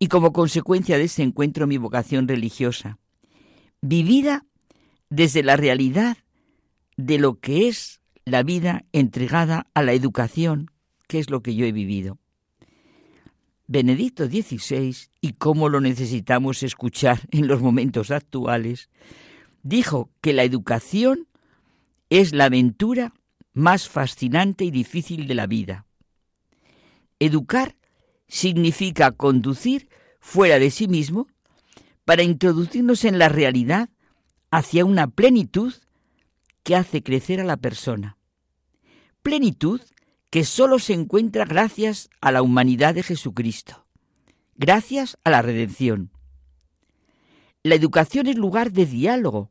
y 0.00 0.08
como 0.08 0.32
consecuencia 0.32 0.98
de 0.98 1.04
ese 1.04 1.22
encuentro 1.22 1.68
mi 1.68 1.76
vocación 1.76 2.26
religiosa, 2.26 2.98
vivida 3.82 4.46
desde 5.10 5.44
la 5.44 5.54
realidad 5.54 6.16
de 6.96 7.18
lo 7.18 7.38
que 7.38 7.68
es 7.68 8.00
la 8.24 8.42
vida 8.42 8.84
entregada 8.92 9.68
a 9.74 9.82
la 9.84 9.92
educación, 9.92 10.72
que 11.06 11.20
es 11.20 11.30
lo 11.30 11.40
que 11.40 11.54
yo 11.54 11.64
he 11.64 11.70
vivido. 11.70 12.18
Benedicto 13.68 14.26
XVI, 14.26 14.96
y 15.20 15.34
cómo 15.34 15.68
lo 15.68 15.80
necesitamos 15.80 16.64
escuchar 16.64 17.20
en 17.30 17.46
los 17.46 17.60
momentos 17.62 18.10
actuales, 18.10 18.90
dijo 19.62 20.10
que 20.20 20.32
la 20.32 20.42
educación 20.42 21.28
es 22.10 22.32
la 22.32 22.46
aventura 22.46 23.12
más 23.58 23.88
fascinante 23.88 24.64
y 24.64 24.70
difícil 24.70 25.26
de 25.26 25.34
la 25.34 25.46
vida. 25.46 25.86
Educar 27.18 27.76
significa 28.28 29.10
conducir 29.12 29.88
fuera 30.20 30.58
de 30.58 30.70
sí 30.70 30.88
mismo 30.88 31.26
para 32.04 32.22
introducirnos 32.22 33.04
en 33.04 33.18
la 33.18 33.28
realidad 33.28 33.90
hacia 34.50 34.84
una 34.84 35.08
plenitud 35.08 35.74
que 36.62 36.76
hace 36.76 37.02
crecer 37.02 37.40
a 37.40 37.44
la 37.44 37.56
persona. 37.56 38.16
Plenitud 39.22 39.80
que 40.30 40.44
sólo 40.44 40.78
se 40.78 40.92
encuentra 40.92 41.44
gracias 41.44 42.08
a 42.20 42.32
la 42.32 42.42
humanidad 42.42 42.94
de 42.94 43.02
Jesucristo, 43.02 43.86
gracias 44.54 45.18
a 45.24 45.30
la 45.30 45.42
redención. 45.42 46.10
La 47.62 47.74
educación 47.74 48.26
es 48.26 48.36
lugar 48.36 48.72
de 48.72 48.86
diálogo 48.86 49.50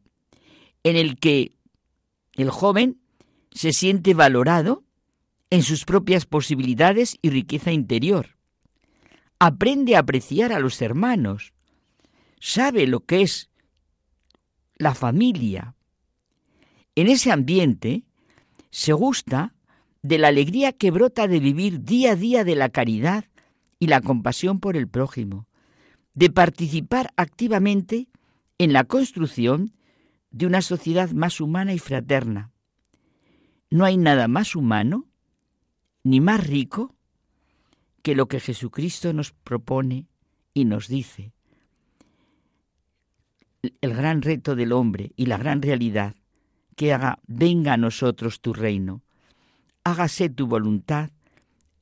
en 0.83 0.95
el 0.95 1.19
que 1.19 1.53
el 2.33 2.49
joven 2.49 3.01
se 3.51 3.73
siente 3.73 4.13
valorado 4.13 4.83
en 5.49 5.63
sus 5.63 5.85
propias 5.85 6.25
posibilidades 6.25 7.17
y 7.21 7.29
riqueza 7.29 7.71
interior. 7.71 8.37
Aprende 9.39 9.95
a 9.95 9.99
apreciar 9.99 10.51
a 10.51 10.59
los 10.59 10.81
hermanos, 10.81 11.53
sabe 12.39 12.87
lo 12.87 13.01
que 13.01 13.21
es 13.21 13.49
la 14.77 14.93
familia. 14.93 15.75
En 16.95 17.07
ese 17.07 17.31
ambiente 17.31 18.03
se 18.71 18.93
gusta 18.93 19.53
de 20.01 20.17
la 20.17 20.29
alegría 20.29 20.71
que 20.71 20.91
brota 20.91 21.27
de 21.27 21.39
vivir 21.39 21.83
día 21.83 22.13
a 22.13 22.15
día 22.15 22.43
de 22.43 22.55
la 22.55 22.69
caridad 22.69 23.25
y 23.79 23.87
la 23.87 24.01
compasión 24.01 24.59
por 24.59 24.75
el 24.75 24.87
prójimo, 24.87 25.47
de 26.13 26.29
participar 26.29 27.13
activamente 27.15 28.07
en 28.57 28.73
la 28.73 28.85
construcción 28.85 29.73
de 30.31 30.47
una 30.47 30.61
sociedad 30.61 31.11
más 31.11 31.39
humana 31.39 31.73
y 31.73 31.79
fraterna. 31.79 32.51
No 33.69 33.85
hay 33.85 33.97
nada 33.97 34.27
más 34.27 34.55
humano 34.55 35.07
ni 36.03 36.21
más 36.21 36.45
rico 36.45 36.95
que 38.01 38.15
lo 38.15 38.27
que 38.27 38.39
Jesucristo 38.39 39.11
nos 39.13 39.31
propone 39.31 40.07
y 40.53 40.65
nos 40.65 40.87
dice. 40.87 41.33
El 43.81 43.93
gran 43.93 44.21
reto 44.21 44.55
del 44.55 44.71
hombre 44.71 45.11
y 45.15 45.25
la 45.25 45.37
gran 45.37 45.61
realidad 45.61 46.15
que 46.75 46.93
haga 46.93 47.19
venga 47.27 47.73
a 47.73 47.77
nosotros 47.77 48.39
tu 48.39 48.53
reino 48.53 49.01
hágase 49.87 50.29
tu 50.29 50.47
voluntad 50.47 51.11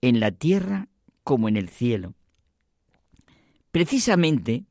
en 0.01 0.19
la 0.19 0.29
tierra 0.29 0.89
como 1.23 1.49
en 1.49 1.57
el 1.57 1.69
cielo. 1.69 2.13
Precisamente 3.71 4.65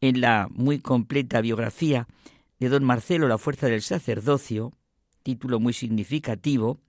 en 0.00 0.20
la 0.20 0.48
muy 0.50 0.80
completa 0.80 1.40
biografía 1.40 2.08
de 2.58 2.68
don 2.68 2.82
Marcelo 2.82 3.28
La 3.28 3.38
fuerza 3.38 3.68
del 3.68 3.82
sacerdocio, 3.82 4.72
título 5.28 5.60
muy 5.60 5.74
significativo, 5.74 6.80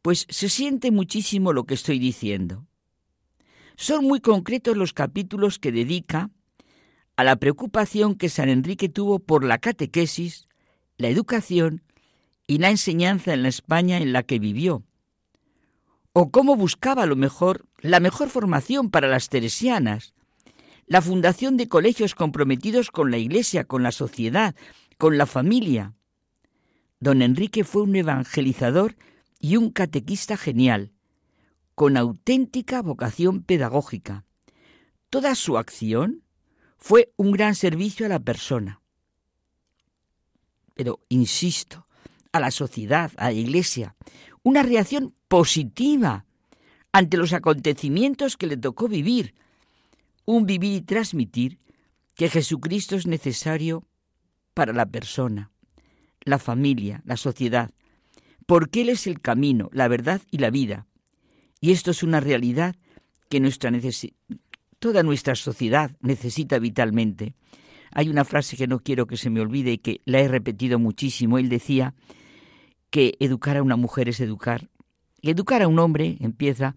pues 0.00 0.26
se 0.30 0.48
siente 0.48 0.90
muchísimo 0.90 1.52
lo 1.52 1.64
que 1.64 1.74
estoy 1.74 1.98
diciendo. 1.98 2.66
Son 3.76 4.06
muy 4.06 4.20
concretos 4.20 4.74
los 4.74 4.94
capítulos 4.94 5.58
que 5.58 5.70
dedica 5.70 6.30
a 7.14 7.24
la 7.24 7.36
preocupación 7.36 8.14
que 8.14 8.30
San 8.30 8.48
Enrique 8.48 8.88
tuvo 8.88 9.18
por 9.18 9.44
la 9.44 9.58
catequesis, 9.58 10.48
la 10.96 11.08
educación 11.08 11.82
y 12.46 12.56
la 12.56 12.70
enseñanza 12.70 13.34
en 13.34 13.42
la 13.42 13.50
España 13.50 13.98
en 13.98 14.14
la 14.14 14.22
que 14.22 14.38
vivió, 14.38 14.82
o 16.14 16.30
cómo 16.30 16.56
buscaba 16.56 17.04
lo 17.04 17.16
mejor, 17.16 17.66
la 17.80 18.00
mejor 18.00 18.30
formación 18.30 18.90
para 18.90 19.08
las 19.08 19.28
teresianas, 19.28 20.14
la 20.86 21.02
fundación 21.02 21.58
de 21.58 21.68
colegios 21.68 22.14
comprometidos 22.14 22.90
con 22.90 23.10
la 23.10 23.18
Iglesia, 23.18 23.64
con 23.64 23.82
la 23.82 23.92
sociedad, 23.92 24.54
con 24.96 25.18
la 25.18 25.26
familia. 25.26 25.92
Don 27.02 27.20
Enrique 27.20 27.64
fue 27.64 27.82
un 27.82 27.96
evangelizador 27.96 28.94
y 29.40 29.56
un 29.56 29.70
catequista 29.70 30.36
genial, 30.36 30.92
con 31.74 31.96
auténtica 31.96 32.80
vocación 32.80 33.42
pedagógica. 33.42 34.24
Toda 35.10 35.34
su 35.34 35.58
acción 35.58 36.22
fue 36.78 37.12
un 37.16 37.32
gran 37.32 37.56
servicio 37.56 38.06
a 38.06 38.08
la 38.08 38.20
persona. 38.20 38.82
Pero, 40.76 41.00
insisto, 41.08 41.88
a 42.30 42.38
la 42.38 42.52
sociedad, 42.52 43.10
a 43.16 43.24
la 43.24 43.32
Iglesia, 43.32 43.96
una 44.44 44.62
reacción 44.62 45.12
positiva 45.26 46.24
ante 46.92 47.16
los 47.16 47.32
acontecimientos 47.32 48.36
que 48.36 48.46
le 48.46 48.56
tocó 48.56 48.86
vivir, 48.86 49.34
un 50.24 50.46
vivir 50.46 50.74
y 50.74 50.82
transmitir 50.82 51.58
que 52.14 52.30
Jesucristo 52.30 52.94
es 52.94 53.08
necesario 53.08 53.88
para 54.54 54.72
la 54.72 54.86
persona, 54.86 55.51
la 56.24 56.38
familia, 56.38 57.02
la 57.04 57.16
sociedad, 57.16 57.70
porque 58.46 58.82
Él 58.82 58.88
es 58.88 59.06
el 59.06 59.20
camino, 59.20 59.68
la 59.72 59.88
verdad 59.88 60.20
y 60.30 60.38
la 60.38 60.50
vida. 60.50 60.86
Y 61.60 61.72
esto 61.72 61.90
es 61.90 62.02
una 62.02 62.20
realidad 62.20 62.74
que 63.28 63.40
nuestra 63.40 63.70
toda 64.78 65.02
nuestra 65.02 65.36
sociedad 65.36 65.96
necesita 66.00 66.58
vitalmente. 66.58 67.34
Hay 67.92 68.08
una 68.08 68.24
frase 68.24 68.56
que 68.56 68.66
no 68.66 68.80
quiero 68.80 69.06
que 69.06 69.16
se 69.16 69.30
me 69.30 69.40
olvide 69.40 69.72
y 69.72 69.78
que 69.78 70.00
la 70.04 70.20
he 70.20 70.28
repetido 70.28 70.78
muchísimo. 70.78 71.38
Él 71.38 71.48
decía 71.48 71.94
que 72.90 73.14
educar 73.20 73.56
a 73.56 73.62
una 73.62 73.76
mujer 73.76 74.08
es 74.08 74.20
educar. 74.20 74.68
educar 75.22 75.62
a 75.62 75.68
un 75.68 75.78
hombre 75.78 76.16
empieza, 76.20 76.74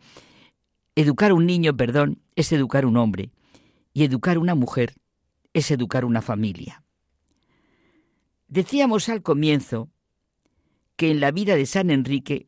educar 0.96 1.32
a 1.32 1.34
un 1.34 1.48
niño, 1.48 1.76
perdón, 1.76 2.22
es 2.36 2.52
educar 2.52 2.84
a 2.84 2.88
un 2.88 2.98
hombre. 2.98 3.32
Y 3.92 4.04
educar 4.04 4.38
a 4.38 4.40
una 4.40 4.56
mujer 4.56 4.94
es 5.54 5.72
educar 5.72 6.06
una 6.06 6.22
familia. 6.22 6.85
Decíamos 8.48 9.10
al 9.10 9.24
comienzo 9.24 9.90
que 10.96 11.12
en 11.12 11.20
la 11.20 11.32
vida 11.32 11.56
de 11.56 11.66
San 11.66 11.90
Enrique 11.90 12.46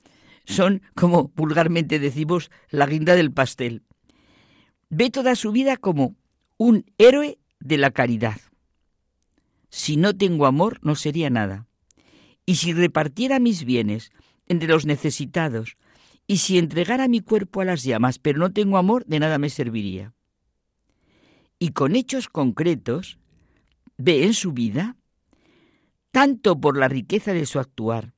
son, 0.46 0.82
como 0.96 1.28
vulgarmente 1.36 2.00
decimos, 2.00 2.50
la 2.70 2.86
guinda 2.86 3.18
del 3.18 3.34
pastel. 3.34 3.84
Ve 4.90 5.10
toda 5.10 5.36
su 5.36 5.52
vida 5.52 5.76
como 5.76 6.16
un 6.56 6.86
héroe 6.98 7.40
de 7.60 7.78
la 7.78 7.92
caridad. 7.92 8.40
Si 9.70 9.98
no 9.98 10.16
tengo 10.16 10.46
amor, 10.46 10.80
no 10.82 10.96
sería 10.96 11.30
nada. 11.30 11.68
Y 12.46 12.56
si 12.56 12.72
repartiera 12.72 13.40
mis 13.40 13.66
bienes 13.66 14.14
entre 14.48 14.70
los 14.70 14.86
necesitados, 14.86 15.76
y 16.26 16.38
si 16.38 16.58
entregara 16.58 17.10
mi 17.10 17.20
cuerpo 17.20 17.60
a 17.60 17.66
las 17.66 17.84
llamas, 17.84 18.18
pero 18.18 18.40
no 18.40 18.54
tengo 18.54 18.78
amor, 18.78 19.04
de 19.08 19.20
nada 19.20 19.40
me 19.40 19.50
serviría. 19.50 20.14
Y 21.60 21.72
con 21.72 21.98
hechos 21.98 22.30
concretos, 22.30 23.20
ve 23.98 24.24
en 24.24 24.34
su 24.34 24.54
vida, 24.54 24.96
tanto 26.12 26.60
por 26.60 26.78
la 26.78 26.88
riqueza 26.88 27.34
de 27.34 27.46
su 27.46 27.60
actuar, 27.60 28.14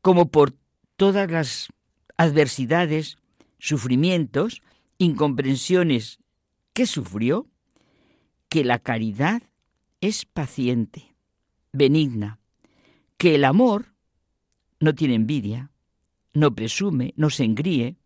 como 0.00 0.30
por 0.30 0.54
todas 0.96 1.30
las 1.30 1.68
adversidades, 2.16 3.18
sufrimientos, 3.58 4.62
incomprensiones 4.98 6.18
que 6.72 6.86
sufrió, 6.86 7.48
que 8.48 8.64
la 8.64 8.78
caridad 8.78 9.42
es 10.00 10.24
paciente, 10.24 11.14
benigna, 11.72 12.40
que 13.16 13.34
el 13.34 13.44
amor 13.44 13.94
no 14.80 14.94
tiene 14.94 15.14
envidia, 15.14 15.70
no 16.34 16.54
presume, 16.54 17.14
no 17.16 17.30
se 17.30 17.44
engríe, 17.44 17.96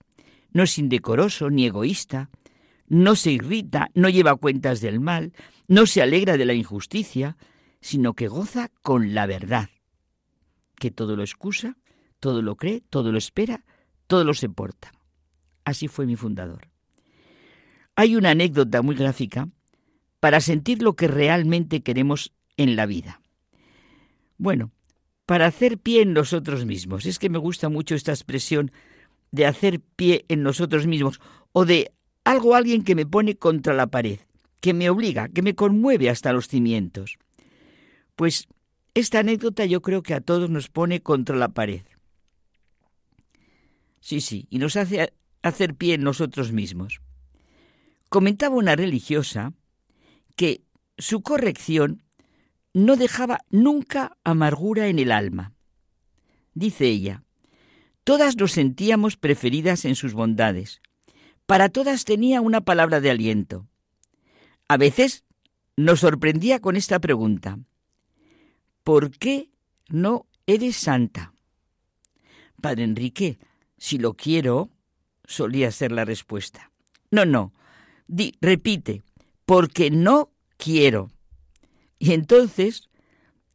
no 0.53 0.65
es 0.65 0.79
indecoroso 0.79 1.49
ni 1.51 1.67
egoísta, 1.67 2.31
no 2.89 3.17
se 3.17 3.33
irrita, 3.33 3.91
no 3.95 4.09
lleva 4.09 4.37
cuentas 4.37 4.81
del 4.81 5.01
mal, 5.01 5.33
no 5.69 5.87
se 5.87 6.03
alegra 6.03 6.37
de 6.37 6.45
la 6.45 6.55
injusticia, 6.55 7.37
sino 7.87 8.15
que 8.15 8.27
goza 8.27 8.73
con 8.83 9.15
la 9.15 9.27
verdad, 9.27 9.71
que 10.75 10.91
todo 10.91 11.15
lo 11.15 11.23
excusa, 11.23 11.79
todo 12.19 12.43
lo 12.43 12.57
cree, 12.57 12.81
todo 12.81 13.13
lo 13.13 13.19
espera, 13.19 13.65
todo 14.09 14.25
lo 14.25 14.35
soporta. 14.35 14.91
Así 15.65 15.87
fue 15.87 16.05
mi 16.05 16.17
fundador. 16.17 16.69
Hay 17.95 18.17
una 18.17 18.31
anécdota 18.31 18.83
muy 18.83 18.97
gráfica 18.97 19.49
para 20.19 20.41
sentir 20.41 20.83
lo 20.83 20.97
que 20.97 21.07
realmente 21.07 21.85
queremos 21.85 22.33
en 22.57 22.75
la 22.75 22.87
vida. 22.87 23.21
Bueno, 24.37 24.73
para 25.25 25.47
hacer 25.47 25.79
pie 25.79 26.03
en 26.03 26.13
nosotros 26.13 26.67
mismos. 26.67 27.07
Es 27.07 27.21
que 27.21 27.31
me 27.31 27.39
gusta 27.39 27.69
mucho 27.69 27.95
esta 27.95 28.11
expresión 28.11 28.73
de 29.31 29.47
hacer 29.47 29.79
pie 29.81 30.25
en 30.27 30.43
nosotros 30.43 30.89
mismos 30.89 31.21
o 31.53 31.65
de 31.65 31.93
algo 32.25 32.57
alguien 32.57 32.83
que 32.83 32.97
me 32.97 33.07
pone 33.07 33.37
contra 33.37 33.75
la 33.75 33.87
pared, 33.87 34.19
que 34.59 34.75
me 34.75 34.91
obliga, 34.91 35.29
que 35.29 35.43
me 35.43 35.55
conmueve 35.55 36.11
hasta 36.11 36.33
los 36.33 36.49
cimientos. 36.49 37.17
Pues 38.17 38.49
esta 38.95 39.21
anécdota 39.21 39.67
yo 39.67 39.83
creo 39.83 40.03
que 40.03 40.15
a 40.15 40.21
todos 40.21 40.51
nos 40.51 40.69
pone 40.69 41.03
contra 41.03 41.37
la 41.37 41.49
pared. 41.49 41.83
Sí, 44.01 44.21
sí, 44.21 44.47
y 44.51 44.59
nos 44.59 44.77
hace 44.77 45.13
hacer 45.43 45.75
pie 45.75 45.95
en 45.95 46.03
nosotros 46.03 46.53
mismos. 46.53 47.01
Comentaba 48.09 48.57
una 48.57 48.75
religiosa 48.75 49.53
que 50.35 50.63
su 50.97 51.23
corrección 51.23 52.03
no 52.73 52.97
dejaba 52.97 53.41
nunca 53.51 54.17
amargura 54.25 54.89
en 54.89 54.99
el 54.99 55.13
alma. 55.13 55.53
Dice 56.55 56.87
ella, 56.87 57.23
todas 58.05 58.37
nos 58.37 58.53
sentíamos 58.53 59.17
preferidas 59.17 59.85
en 59.85 59.95
sus 59.95 60.15
bondades. 60.15 60.81
Para 61.47 61.69
todas 61.69 62.05
tenía 62.05 62.41
una 62.41 62.63
palabra 62.63 63.01
de 63.01 63.11
aliento. 63.11 63.67
A 64.69 64.77
veces 64.77 65.25
nos 65.77 66.01
sorprendía 66.01 66.61
con 66.61 66.77
esta 66.77 66.99
pregunta. 66.99 67.59
¿Por 68.87 69.11
qué 69.11 69.51
no 69.89 70.29
eres 70.47 70.77
santa? 70.77 71.35
Padre 72.61 72.85
Enrique, 72.85 73.37
si 73.77 73.99
lo 73.99 74.15
quiero, 74.15 74.71
solía 75.25 75.73
ser 75.73 75.91
la 75.91 76.05
respuesta. 76.05 76.71
No, 77.11 77.25
no. 77.25 77.53
Di, 78.07 78.37
repite, 78.41 79.03
porque 79.45 79.91
no 79.91 80.31
quiero. 80.57 81.11
Y 81.99 82.13
entonces 82.13 82.89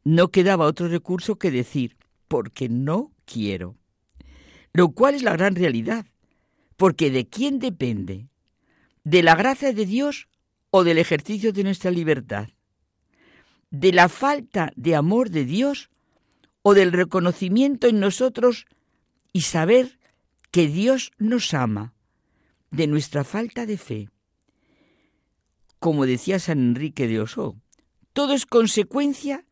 no 0.04 0.28
quedaba 0.28 0.66
otro 0.66 0.88
recurso 0.88 1.36
que 1.36 1.50
decir, 1.50 1.96
porque 2.28 2.68
no 2.68 3.10
quiero. 3.24 3.78
Lo 4.74 4.90
cual 4.90 5.14
es 5.14 5.22
la 5.22 5.32
gran 5.32 5.54
realidad, 5.54 6.04
porque 6.76 7.10
¿de 7.10 7.26
quién 7.26 7.58
depende? 7.58 8.28
¿De 9.02 9.22
la 9.22 9.34
gracia 9.34 9.72
de 9.72 9.86
Dios 9.86 10.28
o 10.68 10.84
del 10.84 10.98
ejercicio 10.98 11.54
de 11.54 11.64
nuestra 11.64 11.90
libertad? 11.90 12.50
¿De 13.72 13.90
la 13.90 14.10
falta 14.10 14.70
de 14.76 14.94
amor 14.94 15.30
de 15.30 15.46
Dios 15.46 15.88
o 16.60 16.74
del 16.74 16.92
reconocimiento 16.92 17.86
en 17.86 18.00
nosotros 18.00 18.66
y 19.32 19.40
saber 19.40 19.98
que 20.50 20.68
Dios 20.68 21.10
nos 21.16 21.54
ama? 21.54 21.94
¿De 22.70 22.86
nuestra 22.86 23.24
falta 23.24 23.64
de 23.64 23.78
fe? 23.78 24.10
Como 25.78 26.04
decía 26.04 26.38
San 26.38 26.58
Enrique 26.58 27.08
de 27.08 27.22
Osó, 27.22 27.56
todo 28.12 28.34
es 28.34 28.44
consecuencia 28.44 29.46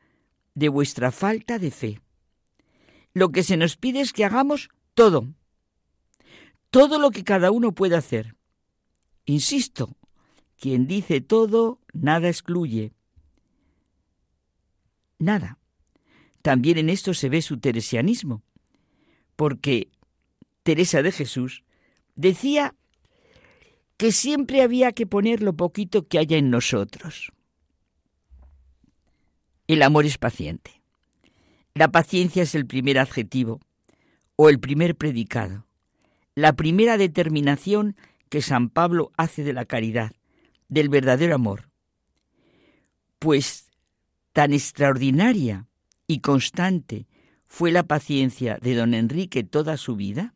de 0.54 0.68
vuestra 0.68 1.12
falta 1.12 1.58
de 1.58 1.70
fe. 1.70 2.02
Lo 3.14 3.32
que 3.32 3.42
se 3.42 3.56
nos 3.56 3.78
pide 3.78 4.02
es 4.02 4.12
que 4.12 4.26
hagamos 4.26 4.68
todo, 4.92 5.32
todo 6.68 6.98
lo 6.98 7.10
que 7.10 7.24
cada 7.24 7.50
uno 7.50 7.72
puede 7.72 7.96
hacer. 7.96 8.36
Insisto, 9.24 9.96
quien 10.58 10.86
dice 10.86 11.22
todo, 11.22 11.80
nada 11.94 12.28
excluye. 12.28 12.92
Nada. 15.20 15.58
También 16.42 16.78
en 16.78 16.88
esto 16.88 17.12
se 17.14 17.28
ve 17.28 17.42
su 17.42 17.60
teresianismo, 17.60 18.42
porque 19.36 19.88
Teresa 20.62 21.02
de 21.02 21.12
Jesús 21.12 21.62
decía 22.16 22.74
que 23.98 24.12
siempre 24.12 24.62
había 24.62 24.92
que 24.92 25.06
poner 25.06 25.42
lo 25.42 25.52
poquito 25.52 26.08
que 26.08 26.18
haya 26.18 26.38
en 26.38 26.50
nosotros. 26.50 27.32
El 29.68 29.82
amor 29.82 30.06
es 30.06 30.16
paciente. 30.16 30.82
La 31.74 31.92
paciencia 31.92 32.42
es 32.42 32.54
el 32.54 32.66
primer 32.66 32.98
adjetivo 32.98 33.60
o 34.36 34.48
el 34.48 34.58
primer 34.58 34.96
predicado, 34.96 35.66
la 36.34 36.54
primera 36.54 36.96
determinación 36.96 37.94
que 38.30 38.40
San 38.40 38.70
Pablo 38.70 39.12
hace 39.18 39.44
de 39.44 39.52
la 39.52 39.66
caridad, 39.66 40.12
del 40.68 40.88
verdadero 40.88 41.34
amor. 41.34 41.68
Pues 43.18 43.69
tan 44.32 44.52
extraordinaria 44.52 45.66
y 46.06 46.20
constante 46.20 47.06
fue 47.46 47.72
la 47.72 47.82
paciencia 47.82 48.58
de 48.62 48.74
don 48.74 48.94
Enrique 48.94 49.42
toda 49.42 49.76
su 49.76 49.96
vida, 49.96 50.34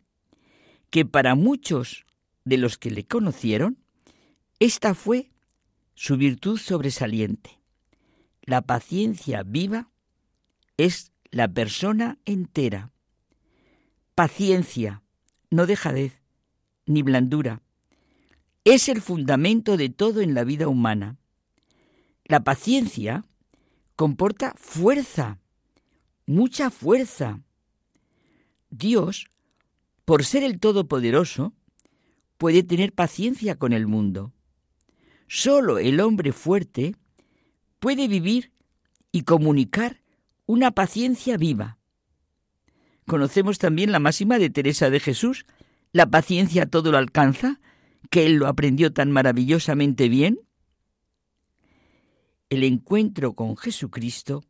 que 0.91 1.05
para 1.05 1.35
muchos 1.35 2.05
de 2.45 2.59
los 2.59 2.77
que 2.77 2.91
le 2.91 3.05
conocieron, 3.05 3.79
esta 4.59 4.95
fue 4.95 5.31
su 5.95 6.17
virtud 6.17 6.59
sobresaliente. 6.59 7.61
La 8.43 8.63
paciencia 8.63 9.43
viva 9.43 9.91
es 10.77 11.13
la 11.31 11.49
persona 11.49 12.19
entera. 12.25 12.93
Paciencia, 14.15 15.03
no 15.51 15.67
dejadez, 15.67 16.21
ni 16.87 17.03
blandura. 17.03 17.63
Es 18.65 18.89
el 18.89 19.01
fundamento 19.01 19.77
de 19.77 19.89
todo 19.89 20.21
en 20.21 20.35
la 20.35 20.45
vida 20.45 20.69
humana. 20.69 21.17
La 22.25 22.45
paciencia 22.45 23.25
comporta 23.97 24.55
fuerza, 24.57 25.39
mucha 26.27 26.71
fuerza. 26.71 27.41
Dios, 28.71 29.27
por 30.05 30.25
ser 30.25 30.43
el 30.43 30.59
Todopoderoso, 30.59 31.55
puede 32.39 32.63
tener 32.63 32.93
paciencia 32.93 33.57
con 33.57 33.73
el 33.73 33.87
mundo. 33.87 34.33
Solo 35.29 35.79
el 35.79 36.01
hombre 36.01 36.33
fuerte 36.33 36.97
puede 37.79 38.09
vivir 38.09 38.53
y 39.13 39.23
comunicar 39.23 40.01
una 40.47 40.73
paciencia 40.73 41.37
viva. 41.37 41.79
Conocemos 43.07 43.59
también 43.59 43.93
la 43.93 43.99
máxima 43.99 44.39
de 44.39 44.51
Teresa 44.51 44.91
de 44.91 45.01
Jesús, 45.01 45.47
la 45.93 46.07
paciencia 46.07 46.67
todo 46.67 46.91
lo 46.91 46.99
alcanza, 46.99 47.61
que 48.11 48.27
él 48.27 48.35
lo 48.35 48.49
aprendió 48.49 48.93
tan 48.93 49.11
maravillosamente 49.11 50.09
bien. 50.09 50.41
El 52.55 52.63
encuentro 52.63 53.35
con 53.35 53.57
Jesucristo 53.57 54.45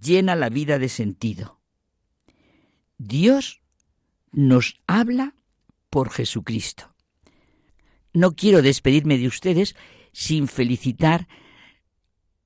llena 0.00 0.36
la 0.36 0.50
vida 0.50 0.78
de 0.78 0.88
sentido. 0.88 1.60
Dios 2.96 3.60
nos 4.30 4.76
habla 4.86 5.34
por 5.90 6.10
Jesucristo. 6.10 6.94
No 8.12 8.36
quiero 8.36 8.62
despedirme 8.62 9.18
de 9.18 9.26
ustedes 9.26 9.74
sin 10.12 10.46
felicitar 10.46 11.26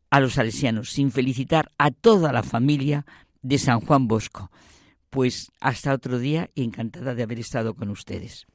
a 0.08 0.20
los 0.20 0.32
salesianos, 0.32 0.88
sin 0.88 1.12
felicitar 1.12 1.70
a 1.76 1.90
toda 1.90 2.32
la 2.32 2.42
familia 2.42 3.04
de 3.42 3.58
San 3.58 3.80
Juan 3.80 4.08
Bosco. 4.08 4.50
Pues 5.10 5.52
hasta 5.60 5.92
otro 5.92 6.18
día 6.18 6.48
y 6.54 6.64
encantada 6.64 7.14
de 7.14 7.24
haber 7.24 7.40
estado 7.40 7.74
con 7.74 7.90
ustedes. 7.90 8.46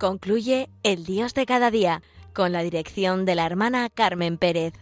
Concluye 0.00 0.70
El 0.82 1.04
Dios 1.04 1.34
de 1.34 1.44
cada 1.44 1.70
día 1.70 2.00
con 2.32 2.52
la 2.52 2.62
dirección 2.62 3.26
de 3.26 3.34
la 3.34 3.44
hermana 3.44 3.90
Carmen 3.90 4.38
Pérez. 4.38 4.72